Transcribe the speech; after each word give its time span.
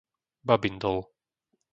Babindol 0.47 0.97